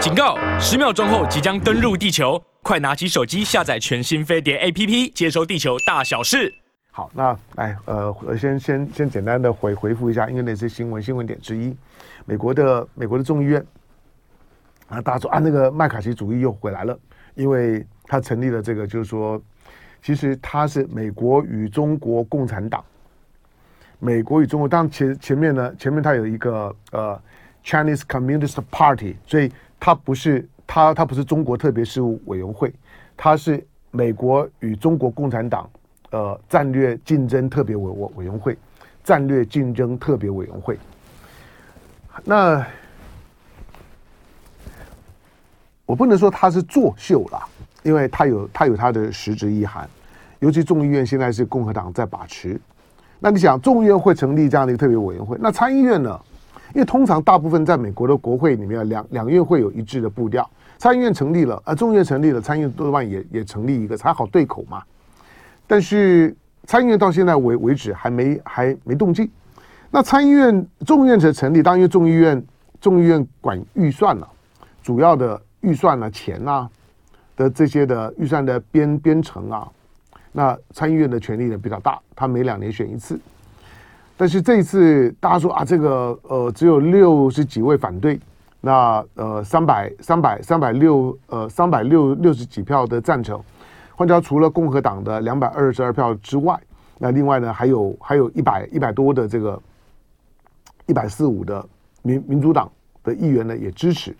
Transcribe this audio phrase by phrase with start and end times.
[0.00, 0.34] 警告！
[0.58, 6.50] 十秒钟后即将登陆地球，快拿起手机下载全新飞碟 APP，接收地球大小事。
[6.90, 11.76] 好，那来呃，先先先简单的回回复一下，因为那些新闻新闻点之一，
[12.24, 13.62] 美国的美国的众议院
[14.88, 16.98] 啊，大家说啊，那个麦卡锡主义又回来了，
[17.34, 19.38] 因为他成立了这个，就是说，
[20.02, 22.82] 其实他是美国与中国共产党。
[23.98, 27.20] 美国与中国，当然前前面呢，前面他有一个呃
[27.62, 32.72] Chinese Communist Party，所以它不是它它不是中国特别事务委员会，
[33.16, 35.68] 它是美国与中国共产党
[36.10, 38.56] 呃战略竞争特别委委委员会，
[39.02, 40.78] 战略竞争特别委员会。
[42.22, 42.64] 那
[45.86, 47.44] 我不能说它是作秀啦，
[47.82, 49.88] 因为它有它有它的实质意涵，
[50.38, 52.60] 尤其众议院现在是共和党在把持。
[53.18, 56.20] 那你想，众议院会成立这样的一个特别委员会，那参议院呢？
[56.74, 60.48] 因为通常大部分在美国的国会里面，两两院会有一致的步调。
[60.78, 64.82] 参议院成立了，啊，众议院成立了，参议院多半也也成立一个，才好对口嘛。
[65.66, 66.34] 但是
[66.64, 69.28] 参议院到现在为为止还没还没动静。
[69.90, 72.42] 那参议院、众议院才成立，当然众议院
[72.80, 74.28] 众议院管预算了，
[74.82, 76.70] 主要的预算啊，钱啊
[77.36, 79.68] 的这些的预算的编编程啊。
[80.32, 83.20] 那参议院的权力呢比较大，他每两年选一次，
[84.20, 88.20] 但是这一次大家说啊，这个呃只有六十几位反对，
[88.60, 93.42] 那呃三百三百三百六呃三百六六十几票的赞成，
[93.96, 96.54] 换掉除了共和党的两百二十二票之外，
[96.98, 99.58] 那另外呢还有还有一百一百多的这个
[100.84, 101.66] 一百四五的
[102.02, 102.70] 民民主党
[103.02, 104.14] 的议员呢也支持，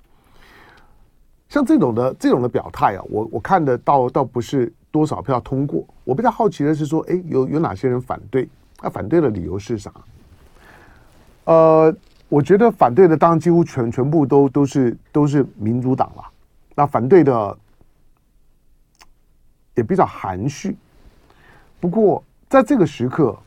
[1.50, 4.72] 像这种的这种的表态啊，我我看的倒倒不是。
[4.92, 5.86] 多少票通过？
[6.02, 8.48] 我比较好奇的是说，哎，有有哪些人反对？
[8.82, 9.92] 那、反对的理由是啥？
[11.44, 11.94] 呃，
[12.28, 16.24] 我觉得反对的当然几乎全全部都都是都是民主党了。
[16.74, 17.58] 那反对的
[19.74, 20.76] 也比较含蓄。
[21.78, 23.38] 不过在这个时刻，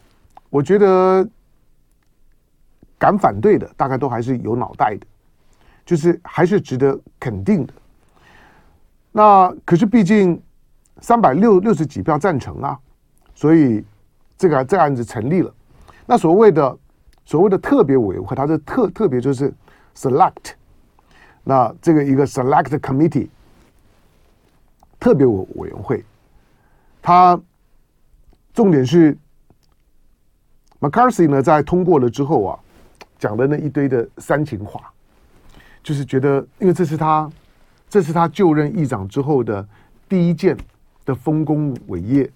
[0.50, 1.28] 我觉得
[2.98, 5.06] 敢反对的大概都还是有脑袋的，
[5.86, 7.74] 就是还是值得肯定的。
[9.12, 10.42] 那可是毕竟。
[11.02, 12.80] 三百六六十几票赞成啊，
[13.36, 13.84] 所以
[14.44, 15.54] 这个这个案子成立了。
[16.06, 16.78] 那所谓的
[17.24, 19.54] 所谓的特别委员会，它是特特别就是
[19.96, 20.52] select，
[21.46, 23.30] 那这个一个 select committee
[25.00, 26.04] 特别委委员会，
[27.02, 27.40] 它
[28.54, 29.18] 重点是
[30.82, 32.60] McCarthy 呢在通过了之后啊，
[33.18, 34.92] 讲的那一堆的煽情话，
[35.82, 37.32] 就是觉得因为这是他
[37.90, 39.66] 这是他就任议长之后的
[40.10, 40.58] 第一件。
[41.06, 42.32] 的丰功伟业，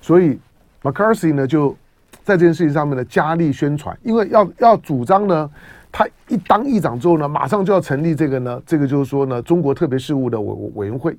[0.00, 0.38] 所以
[0.82, 1.76] McCarthy 呢就
[2.24, 5.50] 在这件事情上面呢加力宣传，因为要要主张呢，
[5.90, 11.16] 他一当议长之后呢，马上就要成立这个呢，这个就是说呢，中国特别事务的委委员会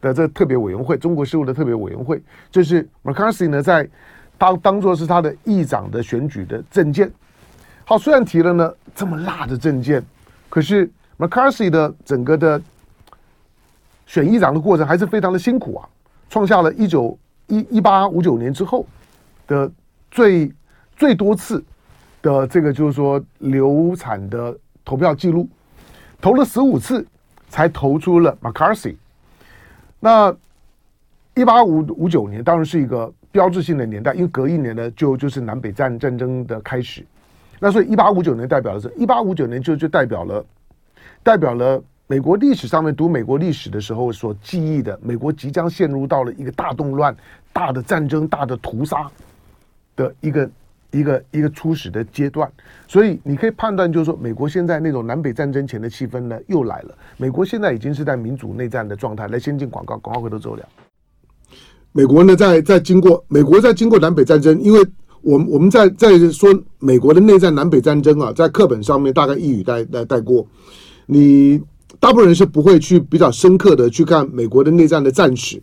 [0.00, 3.88] 的这特别委员会，中国事务的特别委员会，就是 McCarthy 呢在
[4.36, 7.10] 当当做是他的议长的选举的证件。
[7.84, 10.02] 好，虽然提了呢这么辣的证件，
[10.48, 10.88] 可是
[11.18, 12.60] McCarthy 的整个的
[14.06, 15.88] 选议长的过程还是非常的辛苦啊。
[16.30, 18.86] 创下了一九一一八五九年之后
[19.46, 19.70] 的
[20.10, 20.52] 最
[20.96, 21.62] 最多次
[22.22, 25.48] 的这个就是说流产的投票记录，
[26.20, 27.06] 投了十五次
[27.48, 28.96] 才投出了 McCarthy。
[30.00, 30.34] 那
[31.34, 37.04] 一八五五九年当然是一个标志性的年代，因为隔一年呢就就是南北战战争的开始。
[37.58, 40.44] 那所以一八五九年代表的是，一八五九年就就代表了
[41.22, 41.82] 代表了。
[42.10, 47.14] 美国历史上面读美国历史的时候所记忆的，美国即将陷入到了一个大动乱、
[47.52, 49.06] 大的战争、大的屠杀
[49.94, 50.50] 的一个
[50.90, 52.50] 一个一个初始的阶段，
[52.86, 56.96] 所以你可以判断，就是说，美国现在那种南北战争前的气氛呢又来了。
[57.18, 59.28] 美国现在已经是在民主内战的状态。
[59.28, 60.66] 来，先进广告，广告回头走了。
[61.92, 64.80] 美国呢，在在经过美国在经过南北战争，因为
[65.20, 66.48] 我们我们在在说
[66.78, 70.46] 美国的内战南北战争啊，在课本上面大概一语带带带过，
[71.04, 71.62] 你。
[72.00, 75.62] 大部分人是不会去比较深刻的去看美国的内战的战史。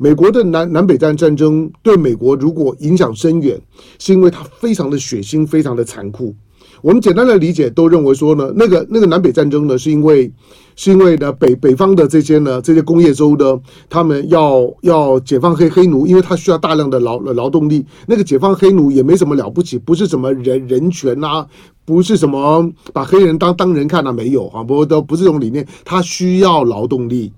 [0.00, 3.60] 美国的南南北战战争对美国如果影响深远，
[3.98, 6.34] 是因为它非常的血腥，非常的残酷。
[6.80, 10.32] 我们简单的理解都认为说呢，那个那个南北战争呢，是因为
[10.76, 13.60] 是因为呢北北方的这些呢这些工业州呢，
[13.90, 17.84] 他们要要解放黑黑奴，因为他需要大量的劳劳动力。
[18.06, 21.44] 那个解放黑奴也没什么了不起，不是什么人人权啊，
[21.88, 25.66] 不是什么把黑人当当人看啊，没有啊，不都不是这种理念。
[25.86, 27.32] 他需要劳动力，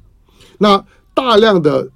[0.58, 1.88] 那大量的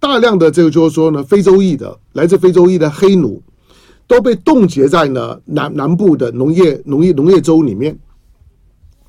[0.00, 3.40] 大量的这个就是说呢，非洲裔的来自非洲裔的黑奴。
[4.10, 7.96] 都被冻结在呢南南部的农业农业农业州里面，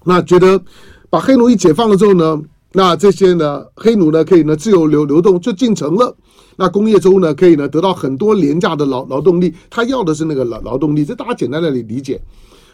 [0.03, 0.61] 那觉得
[1.09, 2.39] 把黑奴一解放了之后呢，
[2.73, 6.15] 那这些呢黑奴呢可以呢自由流流动就进城了。
[6.55, 12.21] 那工业州呢可以呢得到很多廉价的劳劳动力，他要的是那个劳劳动力，这大家简单的理理解，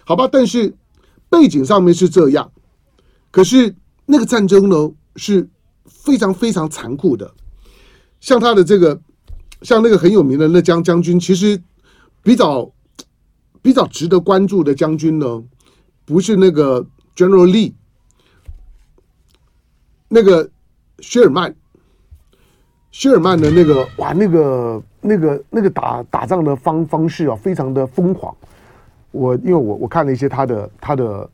[0.07, 0.29] 好吧？
[0.31, 0.73] 但是
[1.29, 2.49] 背景上面是这样，
[3.29, 3.75] 可是
[4.05, 5.49] 那个战争呢是
[5.85, 7.33] 非常非常残酷的。
[8.21, 9.01] 像他的这个，
[9.63, 11.61] 像那个很有名的那将将军，其实
[12.23, 12.71] 比较
[13.61, 15.43] 比较值得关注的将军呢，
[16.05, 17.73] 不是那个 General Lee，
[20.07, 20.49] 那个
[20.99, 21.53] 谢尔曼，
[22.91, 28.33] 谢尔曼的那个哇，那个那个那个打打仗的方方式啊，非常的疯狂。
[29.17, 31.29] 我因为我我看了一些他的他的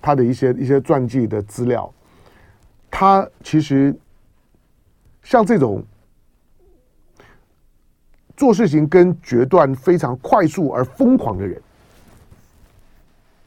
[0.00, 1.92] 他的一些一些传记的资料，
[2.90, 3.94] 他其实
[5.22, 5.84] 像这种。
[8.38, 11.60] 做事情跟决断非常快速而疯狂的人，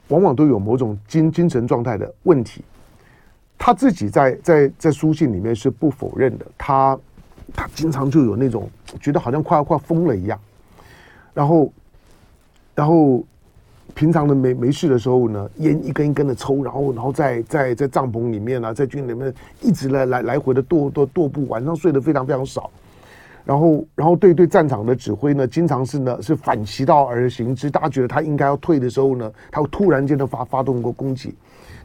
[0.09, 2.61] 往往都有某种精精神状态的问题。
[3.57, 6.99] 他自己在在在书信里面是不否认的，他
[7.53, 8.69] 他经常就有那种
[8.99, 10.37] 觉得好像快要快疯了一样。
[11.33, 11.71] 然后，
[12.75, 13.23] 然后
[13.93, 22.69] 平常的没没事的时候呢，烟一根一根的抽，然后然后在在在帐篷里面啊，在军里面一直来来来回的踱踱踱步，晚上睡得非常非常少。
[23.43, 27.71] 然后，然后对对战场的指挥呢，经常是呢是反其道而行之。
[27.71, 31.29] 大家觉得他应该要退的时候呢，他会突然间的发发动过攻击；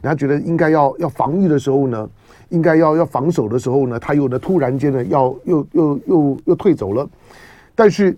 [0.01, 2.07] 人家觉得应该要要防御的时候呢，
[2.49, 7.09] 应该要要防守的时候呢，他又呢突然间的要又又又又退走了。
[7.73, 8.15] 但是，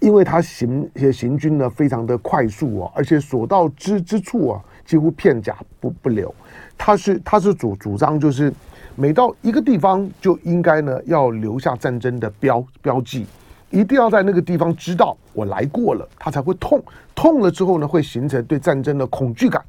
[0.00, 6.34] 因为他行行军呢非常的快速啊，而且所到之之处啊，几乎片甲不不留。
[6.76, 8.52] 他是他是主主张就是。
[8.96, 13.24] 每到一个地方，就应该呢要留下战争的标标记，
[13.70, 16.82] 一定要在那个地方知道我来过了，他才会痛。
[17.14, 19.62] 痛了之后呢，会形成对战争的恐惧感。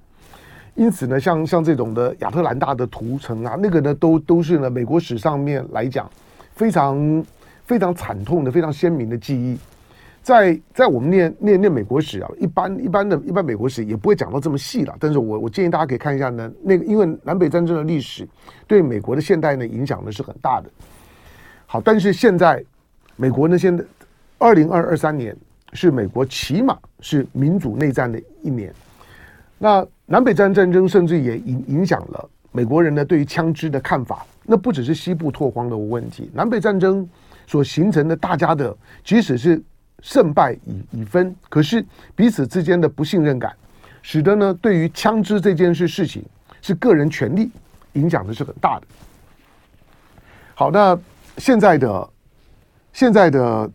[0.75, 6.10] 因此呢，像像这种的亚特兰大的屠城啊，那个呢都都是呢美国史上面来讲
[6.56, 7.24] 非常
[7.63, 9.57] 非常惨痛的、非常鲜明的记忆。
[10.23, 14.95] 在在我们念念念美国史啊，一般一般的一般美国史也不会讲到这么细了。
[15.00, 18.27] 但是我我建议大家可以看一下呢，那个因为南北战争的历史
[18.68, 20.69] 对美国的现代呢影响呢是很大的。
[21.65, 22.63] 好，但是现在
[23.15, 23.83] 美国呢，现在
[24.38, 25.35] 二零二二三年
[25.73, 28.71] 是美国起码是民主内战的一年。
[29.57, 34.24] 那南北战战争甚至也影影响了美国人呢对于枪支的看法。
[34.44, 37.09] 那不只是西部拓荒的问题，南北战争
[37.47, 39.59] 所形成的大家的，即使是。
[40.01, 43.56] 胜败已已分，可是彼此之间的不信任感，
[44.01, 46.25] 使得呢对于枪支这件事事情
[46.62, 47.51] 是个人权利
[47.94, 48.88] 影响的是很大的。
[50.56, 50.98] 好，那
[51.38, 52.09] 现在的
[52.94, 53.69] 现在的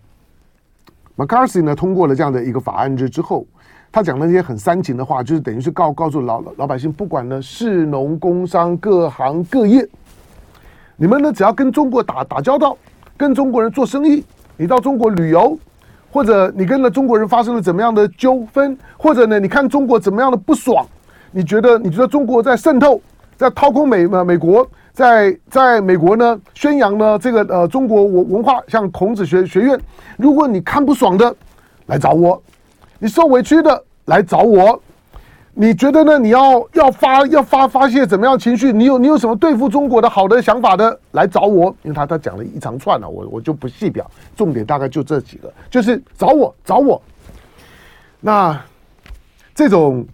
[1.17, 3.47] McCarthy 呢通过了这样的一个法案之之后，
[3.93, 9.89] 他讲了那些很煽情的话，就是等于是告告诉老老百姓，不管呢市农工商各行各业，
[10.97, 12.77] 你们呢只要跟中国打打交道，
[13.17, 14.25] 跟中国人做生意，
[14.57, 15.57] 你到中国旅游。
[16.17, 20.83] 或者你跟了中国人发生了怎么样的纠纷，或者呢，你看中国怎么样的不爽，
[21.31, 22.99] 你觉得你觉得中国在渗透，
[23.37, 29.79] 在掏空美呃美国，在在美国呢宣扬呢这个呃中国文文化，像孔子学学院，
[30.17, 31.37] 如果你看不爽的，
[31.85, 32.43] 来找我，
[32.99, 34.81] 你受委屈的来找我。
[35.59, 36.19] 你觉得呢？
[36.19, 38.71] 你要要发要发发泄怎么样情绪？
[38.71, 41.01] 你有你有什么对付中国的好的想法的？
[41.13, 47.01] 来找我，因为他他讲了一长串了，我我就不细表，重点大概就这几个，就是找我找我。
[48.21, 48.63] 那
[49.55, 50.07] 这种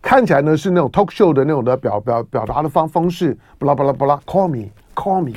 [0.00, 5.34] 看起来呢是那种 talk show 的那种的表表表达的方方式，巴拉巴拉巴拉，call me call me，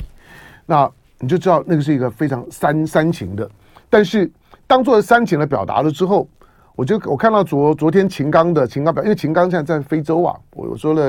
[0.64, 3.46] 那你就知道那个是一个非常煽煽情的。
[3.90, 4.30] 但是
[4.66, 6.26] 当做煽情的表达了之后。
[6.76, 11.02] 我就我看到昨昨天秦刚的秦刚表，因为秦刚现在在非洲啊，我说了，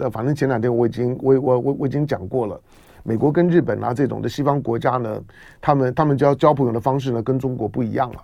[0.00, 2.60] 呃，反正前两天我已经我我我我已经讲过了，
[3.04, 5.22] 美国跟日本啊这种的西方国家呢，
[5.60, 8.20] 他们他们交交朋友的方式呢跟中国不一样了，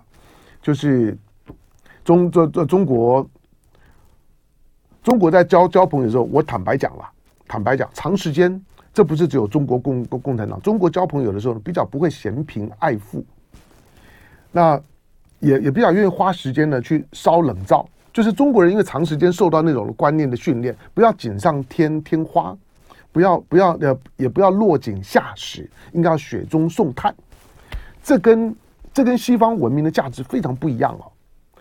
[0.61, 1.17] 就是
[2.03, 3.25] 中这这中国
[5.01, 7.09] 中国在交交朋友的时候，我坦白讲了，
[7.47, 8.61] 坦白讲，长时间
[8.93, 13.23] 这不是只有中国共共共产党，中国交朋友的时候比较不会嫌贫爱富，
[14.51, 14.77] 那。
[15.41, 22.55] 也也比较愿意花时间呢去烧冷灶，就是中国人因为长时间受到那种观念的训练，不要锦上添添花，
[23.11, 27.13] 不要不要呃也不要落井下石，应该要雪中送炭。
[28.03, 28.55] 这跟
[28.93, 31.11] 这跟西方文明的价值非常不一样哦，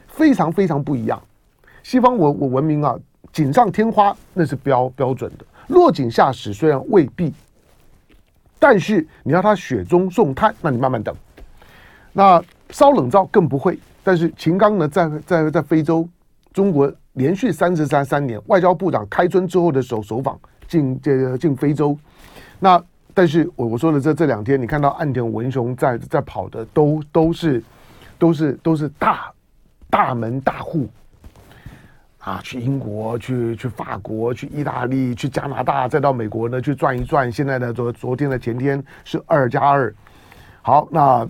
[0.06, 1.20] 非常非常不一样。
[1.82, 2.94] 西方文我文明啊，
[3.32, 7.32] 锦上添花那是标标准的，落井下石虽然未必，
[8.58, 11.14] 但是你要他雪中送炭，那你慢慢等。
[12.12, 16.08] 那烧冷灶更不会，但是秦刚呢，在在在非洲，
[16.52, 21.96] 中国连续三十三三年，外交部长开春之后的首首访进这个进非洲。
[22.58, 22.82] 那
[23.14, 27.62] 但是我我说的这这两天，你看到岸田文雄在在跑的都都是
[28.18, 29.32] 都是都是大
[29.88, 30.88] 大门大户。
[32.18, 37.32] 啊，去英国，去去法国，去意大利，去加拿大，再到美国呢，去转一转。
[37.32, 39.94] 现在呢，昨昨天的前天是二加二，
[40.60, 41.26] 好，那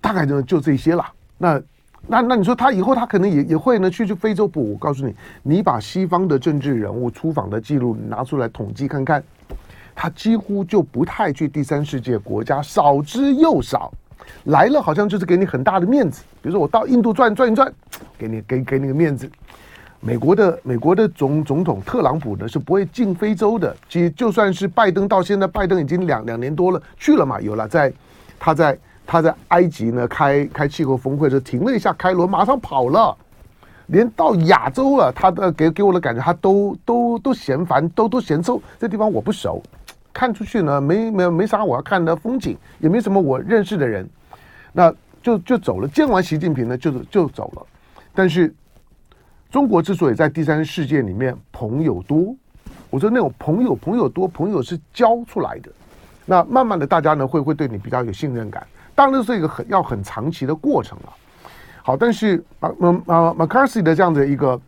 [0.00, 1.04] 大概就就这些了。
[1.38, 1.60] 那
[2.06, 4.72] 那那你说他以后他可能也也会呢去去非洲不？
[4.72, 9.22] 我告诉你，你把西方的政治人物出访的记录拿出来统计看看，
[9.94, 13.92] 他几乎就不太去第三世界国家，少之又少。
[14.44, 17.70] 来了好像就是给你很大的面子，比如说我到印度转转一转，
[18.16, 19.30] 给你给给你个面子。
[19.98, 23.76] 美国的美国的总总统特朗普呢是不会进非洲的。
[23.88, 27.92] 其实就算是拜登到现在，拜登已经两两年多了去了嘛，有了在
[28.38, 33.16] 他在他在埃及呢开开气候峰会的时候停了一下开罗，马上跑了。
[33.86, 38.62] 连到亚洲了，他的给给我的感觉他都都都嫌烦，都都嫌臭。
[38.78, 39.62] 这地方我不熟，
[40.12, 44.08] 看出去呢没没没啥我要看的风景，也没什么我认识的人，
[44.72, 45.88] 那就就走了。
[45.88, 47.66] 见完习近平呢就就走了，
[48.14, 48.54] 但是。
[49.50, 52.32] 中国之所以在第三世界里面朋友多，
[52.88, 55.68] 我说那种朋友朋友多，朋友是交出来的。
[56.24, 58.64] 那慢慢的，大家呢会会对你比较有信任感。
[59.00, 61.12] 当然是一个很要很长期的过程了。
[61.82, 64.60] 好，但是马马马马卡西的这样的一个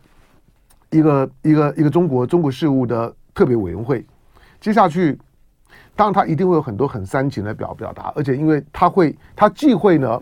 [0.89, 4.03] 一个一个一个中国中国事务的特别委员会，
[4.59, 5.15] 接下去，
[5.95, 10.19] 当然他一定会有很多很煽情的表表达，而且因为他会他既会呢。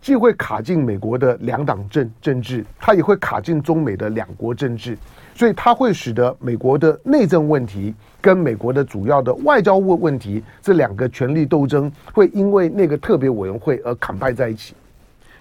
[0.00, 4.96] 既会卡进美国的两党政政治，它也会卡进中美的两国政治，
[5.34, 14.74] 所以它会使得美国的内政问题跟美国的主要的外交问问题这两个权力斗争会因为那个特别委员会而砍败在一起。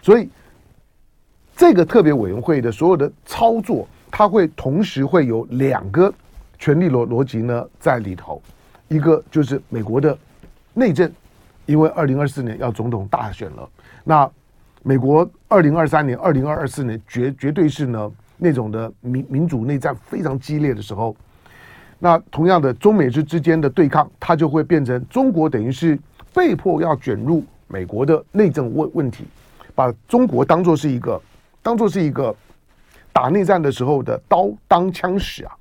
[0.02, 0.30] 所以，
[1.56, 6.14] 这个特别委员会的所有的操作，它会同时会有两个
[6.58, 8.42] 权力逻逻辑呢在里头，
[8.90, 10.18] 一个就是美国的
[10.74, 11.10] 内政，
[11.66, 13.70] 因为二零二四年要总统大选了，
[14.04, 14.30] 那。
[14.90, 21.16] 美国二零二三年、二零二四年绝绝对是呢那种的民民主内战非常激烈的时候，
[22.00, 25.96] 那同样的中美之之间的对抗，它就会变成中国等于是
[26.34, 29.26] 被迫要卷入美国的内政问问题，
[29.76, 31.22] 把中国当做是一个
[31.62, 32.36] 当做是一个
[33.14, 35.52] 打内战的时候的刀当枪使啊，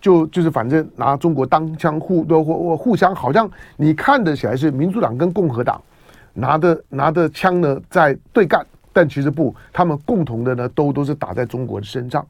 [0.00, 5.80] 就就是反正拿中国当枪互都互互相好像你看得起来是民主党跟共和党。
[6.38, 12.24] 拿的拿的枪呢，在对干，但其实不，他们共同的呢，都都是打在中国的身上。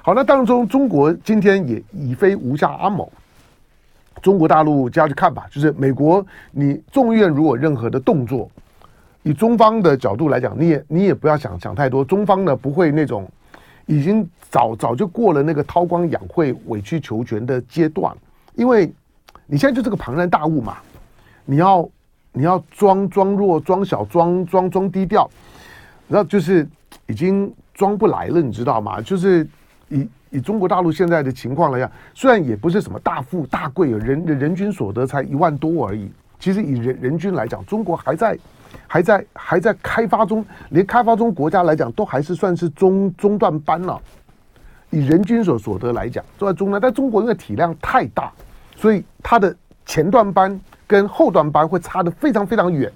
[0.00, 3.12] 好，那当中中国今天也已非无下阿某，
[4.22, 8.50] 中国大陆家去看吧，就是美国，你众议院如果任何的动作，
[9.22, 13.30] 以中方的角度来讲，你也你也不要想想太多，中方呢不会那种
[13.84, 18.16] 已经早早就过了那个韬光养晦、委曲求全的阶段，
[18.54, 18.90] 因为
[19.46, 20.78] 你现在就是个庞然大物嘛，
[21.44, 21.86] 你要。
[22.36, 25.30] 你要装装弱、装小、装装装低调，
[26.08, 26.68] 然后就是
[27.06, 29.00] 已经装不来了，你知道吗？
[29.00, 29.48] 就是
[29.88, 36.10] 以以中国大陆现在的情况来讲，虽然也不是什么大富大贵，人人均所得才一万多而已。
[36.40, 38.36] 其实以人人均来讲，中国还在
[38.88, 44.02] 还在还在开发中，连开发中国家来讲，都还是算是中中段班了。
[44.90, 48.32] 以人均所所得来讲，都在中段，但中国因为体量太大，
[48.74, 49.54] 所以它的
[49.86, 50.60] 前段班。
[50.86, 52.90] 跟后段班会差得非常非常远。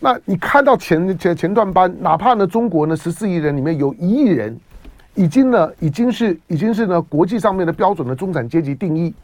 [0.00, 4.58] 那你看到前前前段班，哪怕呢中国呢十四亿人里面有一亿人，
[5.14, 9.14] 已经呢已经是已经是呢国际上面的标准的中产阶级定义，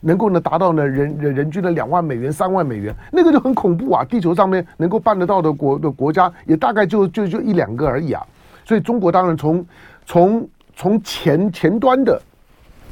[0.00, 4.04] 能够呢达到呢人人人均的两万美元三万美元，那个就很恐怖啊！
[4.04, 8.22] 地球上面能够办得到的国的国家也大概就就就一两个而已啊。
[8.64, 9.66] 所以中国当然从
[10.04, 12.20] 从从前前端的。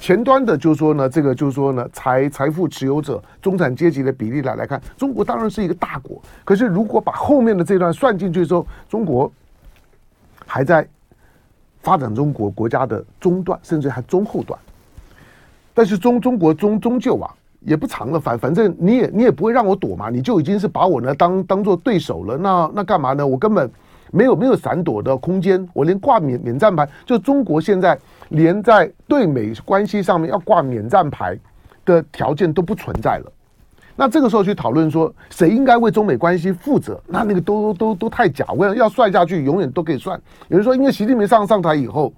[0.01, 6.21] 前端的，就是说呢，这个就是说呢，财财富持有者、中产阶级的比例来来看，中国当然是一个大国。
[6.45, 9.31] 可是如果把后面的这段算进去之后，中国
[10.47, 10.87] 还在
[11.81, 14.59] 发展中国国家的中段，甚至还中后段。
[15.73, 23.27] 但是中中国终终究啊，也不长了，反反正你也你也不会让我躲嘛，你就已经是把我呢当当做对手了，那那干嘛呢？
[23.27, 23.71] 我根本
[24.15, 27.99] 没有没有闪躲的空间，我连挂免免战牌，就中国现在。
[28.31, 31.39] 连在对美关系上面要挂免战牌
[31.85, 33.33] 的条件都不存在了，
[33.95, 38.45] 那这个时候去讨论说谁应该为中美关系负责，那那个都都都太假。
[38.57, 40.21] 我想要算下去，永远都可以算。
[40.49, 42.13] 有人说，因为习近平上上台以后，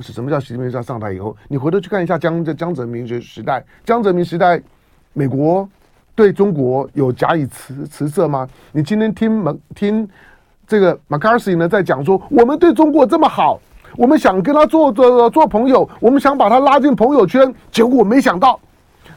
[0.00, 1.36] 是什么叫习近平上上台以后？
[1.46, 4.60] 你回头去看一下江江泽民时时代，江泽民时代，
[5.12, 5.68] 美国
[6.14, 8.48] 对中国有假以辞辞色吗？
[8.72, 10.08] 你今天听门听
[10.66, 13.60] 这个麦卡锡呢在讲说，我们对中国这么好。
[13.96, 18.58] 我们想跟他做做做朋友，我们想把他拉进朋友圈，结果没想到，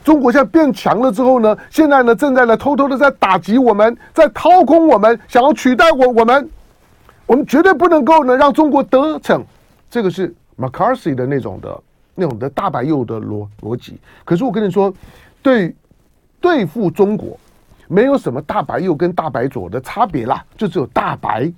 [0.03, 6.47] 中国现在变强了之后呢，现在呢正在呢偷偷的在打击我们，在掏空我们，想要取代我我们，
[7.25, 9.43] 我们绝对不能够呢让中国得逞，
[9.89, 11.81] 这个是 McCarthy 的那种的
[12.13, 13.97] 那种的大白右的逻逻辑。
[14.23, 14.93] 可是我跟你说，
[15.41, 15.75] 对
[16.39, 17.35] 对付中国，
[17.87, 21.51] 没有什么大白右跟大白左的差别啦，就只有大白，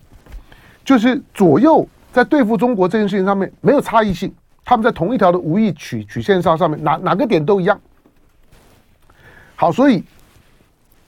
[0.83, 1.87] 就是左右。
[2.11, 4.33] 在对付中国这件事情上面没有差异性，
[4.65, 7.79] 他们在同一条的无意曲曲线上上面哪哪个点都一样。
[9.55, 10.03] 好，所以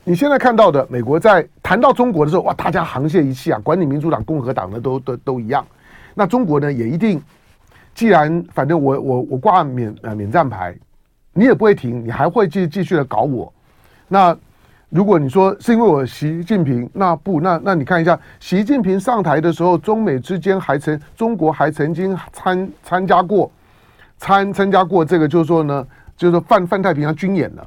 [0.03, 5.65] 你现在看到的美国在谈到中国的时候，哇，大家沆瀣一气啊，管你民主党、共和党的都都都一样。
[6.13, 7.19] 那中国呢，也一定，
[7.95, 10.77] 既然反正我我我挂免呃免战牌，
[11.33, 13.51] 你也不会停，你还会继继续的搞我，
[14.07, 14.37] 那。
[14.91, 23.49] 如果你说是因为我习近平，那不，那那你看一下，习近平上台的时候，中美之间还曾中国还曾经参参加过
[24.17, 27.65] 参参加过这个，就是说呢，就是说泛泛太平洋军演了。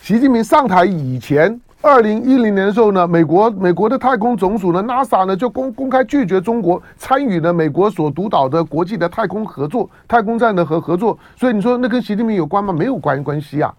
[0.00, 11.18] 习近平上台以前，二零一零年的时候呢，美国美国的太空总署呢，NASA 呢就公公开拒绝中国参与了美国所主导的国际的太空合作、太空站的合合作。
[11.36, 12.72] 所以你说那跟习近平有关吗？
[12.72, 13.70] 没有关关系啊。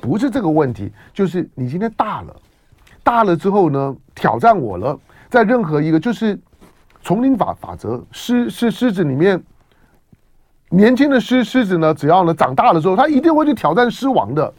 [0.00, 2.36] 不是这个问题，就是你今天大了，
[3.02, 4.98] 大了之后呢，挑战我了，
[5.28, 6.38] 在任何一个就是
[7.02, 9.42] 丛林法法则，狮狮狮子里面，
[10.68, 14.52] 年轻的狮狮子呢，只要呢长大了之后，它一定会去挑战狮王的。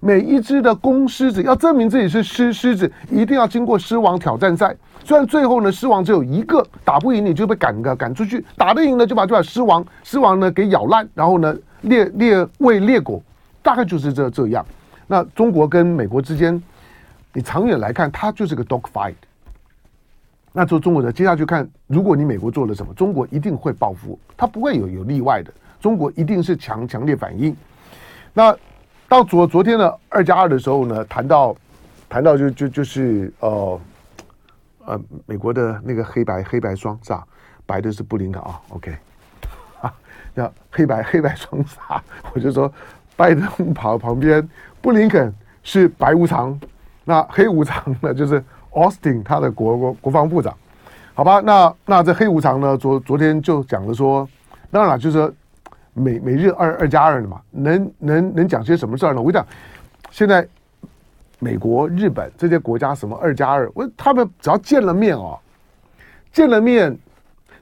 [0.00, 4.76] 每一只的公狮子要证明自己是狮狮子，一定要经过狮王挑战赛。
[5.02, 13.22] 虽然最后呢，狮王只有一个，打不赢你就被赶个赶出去，打得赢呢就把就把狮王狮王呢给咬烂，然后呢猎猎喂猎狗。
[13.64, 14.64] 大概就是这这样，
[15.06, 16.62] 那中国跟美国之间，
[17.32, 19.14] 你长远来看，它就是个 dog fight。
[20.52, 27.56] 那做中国的，接下去看，如果你美国做了什么，中国一定会报复，它不会有有例外的，中国一定是强强烈反应。
[28.34, 28.54] 那
[29.08, 31.56] 到昨昨天的二加二的时候呢，谈到
[32.06, 33.80] 谈到就就就是呃
[34.84, 37.22] 呃美国的那个黑白黑白双煞，
[37.64, 38.94] 白的是布林肯啊，OK，
[39.80, 39.90] 啊，
[40.36, 41.98] 叫黑白黑白双煞，
[42.34, 42.70] 我就说。
[43.16, 44.46] 拜登 跑旁边，
[44.82, 46.58] 布林肯是白无常，
[47.04, 48.12] 那黑无常呢？
[48.12, 50.52] 就是 Austin 他的国国国防部长，
[51.14, 51.40] 好吧？
[51.40, 52.76] 那那这黑无常呢？
[52.76, 54.28] 昨昨天就讲了说，
[54.70, 55.32] 当然了，就是说
[55.92, 59.22] 美美日二二加二的嘛，能能能讲些什么事儿呢？
[59.22, 59.46] 我讲，
[60.10, 60.46] 现在
[61.38, 65.38] 美国、日本这些国家什么二加二，我他们只要见了面哦，
[66.32, 66.98] 见了面，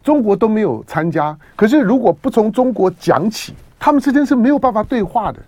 [0.03, 3.55] 中国都没有参加，可是如果不从中国讲起。
[3.85, 5.41] 他们之间是没有办法对话的，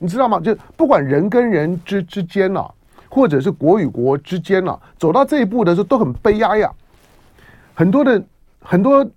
[0.00, 0.40] 你知道吗？
[0.40, 2.74] 就不管人跟人之之间呐、啊，
[3.08, 6.68] 或者是国与国之间呐、啊，走到这一步的时候都很悲哀呀。
[7.74, 8.20] 很多的
[8.58, 9.08] 很多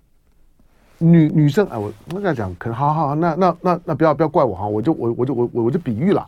[0.98, 6.24] 女女生，哎，我我跟他讲，可能好好好，那那那那不要不要怪我哈，我就我我就我我我就比喻了，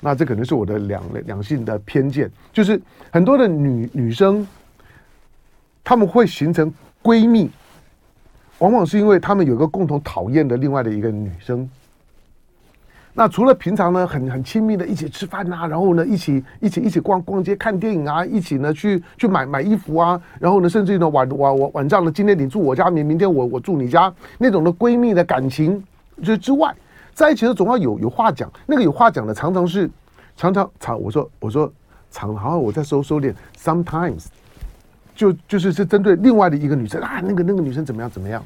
[0.00, 4.44] 那这可能是我的两两性的偏见，就是很多的女女生，
[5.84, 7.48] 她们会形成闺蜜。
[8.58, 11.68] 往往是因为他们有个共同讨厌的另外的一个女生。
[13.14, 25.82] 那除了平常呢，很很亲密的一起吃饭呐，然后呢，一起一起一起逛逛街、看电影啊，一起呢去去买买衣服啊，然后呢，甚至于呢晚晚晚晚上呢，今天你住我家，明明天我我住你家，那种的闺蜜的感情
[26.22, 26.72] 就之外，
[27.12, 28.48] 在一起的总要有有话讲。
[28.66, 29.90] 那个有话讲的，常常是
[30.36, 31.72] 常常常我说我说
[32.12, 34.26] 常，然后我再收收敛，sometimes。
[35.18, 38.40] 就就是是针对另外的一个女生啊，那个那个女生怎么样怎么样？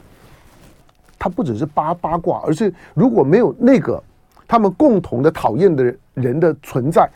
[1.18, 4.02] 她不只是八八卦，而是如果没有那个
[4.48, 7.06] 他们共同的讨厌的人的存在，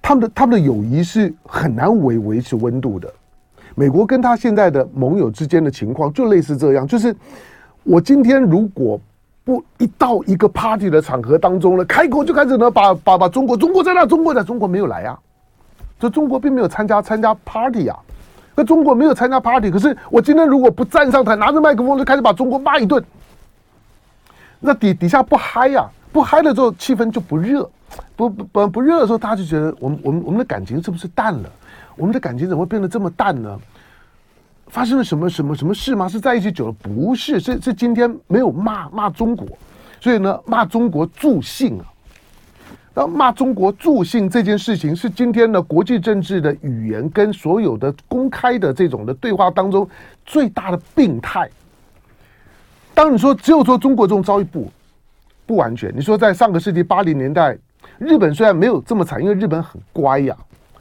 [0.00, 3.12] 他们的他们的友谊是很难维维持温度的。
[3.74, 7.14] 美国跟他现在的盟友之间的情况就类似这样，就是
[7.82, 9.00] 我今天如果
[9.42, 14.06] 不一到一个 party 的场合当中了，开口就开始呢把把把中国中国在哪？
[14.06, 15.18] 中国在中国没有来呀，
[15.98, 17.98] 这中国并没有参加参加 party 呀。
[18.58, 23.00] 那中国没有参加 party，可是我今天如果不站上台，拿着麦克风就开始把中国骂一顿，
[24.58, 27.70] 那底底下不嗨呀、不嗨了之后气氛就不热，
[28.16, 31.48] 不不不不热的时候，大家就觉得我们我们我们的感情是不是淡了？
[31.94, 33.56] 我们的感情怎么会变得这么淡呢？
[34.66, 36.08] 发生了什么什么什么事吗？
[36.08, 36.72] 是在一起久了？
[36.72, 39.46] 不是，是是今天没有骂骂中国，
[40.00, 41.86] 所以呢骂中国助兴啊。
[42.98, 49.88] 那骂中国助兴这件事情，是今天的国际政治的语言跟所有的公开的这种的对话当中
[50.26, 51.48] 最大的病态。
[52.94, 54.68] 当你说只有说中国这种遭遇不
[55.46, 57.56] 不完全，你说在上个世纪八零年代，
[57.98, 60.36] 日本虽然没有这么惨，因为日本很乖呀，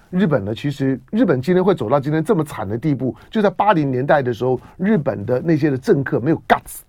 [0.10, 6.80] 日本呢，其实日本今天会走到今天这么惨的地步，就在八零年代的时候，日本的那些的政客没有 guts，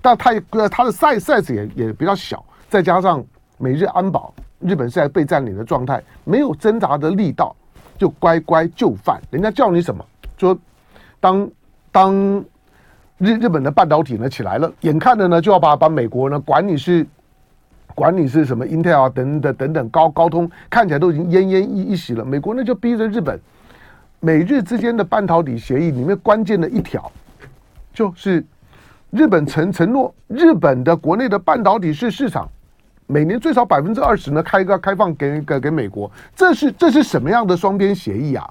[0.00, 3.24] 但他呃他的 size size 也也比较小，再加上
[3.58, 4.32] 美日安保，
[4.64, 7.54] 日本是在被占领的状态，没有挣扎的力道，
[7.96, 9.20] 就乖乖就范。
[9.30, 10.04] 人家叫你什么，
[10.36, 10.58] 说
[11.20, 11.48] 当
[11.92, 12.44] 当
[13.18, 17.06] 日日本的半导体呢起来了，眼看着呢就要把把美国呢管你是。
[17.96, 22.24] 管你是什么 Intel 啊，等等等等，高高通看起来都已经奄奄一一息了。
[22.24, 23.38] 美国呢就逼着日本，
[24.18, 27.08] 美日之间的半导体协议里面关键的一条，
[27.92, 28.44] 就是
[29.10, 32.48] 日本承承诺，日本的国内的半导体市市场
[33.06, 36.10] 每年最少百分之二十呢开一个开放给给给美国。
[36.34, 38.48] 这是这是什么样的双边协议啊？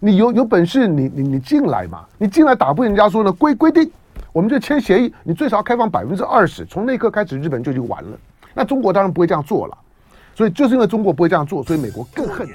[0.00, 2.04] 你有有本事你你你进来嘛？
[2.18, 3.90] 你进来打不赢人家说呢规规定，
[4.32, 6.64] 我们就签协议，你最少要开放百分之二十。
[6.66, 8.18] 从那一刻开始，日本就已经完了。
[8.52, 9.78] 那中国当然不会这样做了，
[10.34, 12.46] 所以就是因为中国不会这样做，所以美国更恨。